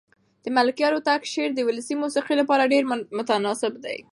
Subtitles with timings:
[0.43, 2.83] د ملکیار هوتک شعر د ولسي موسیقۍ لپاره ډېر
[3.37, 3.97] مناسب دی.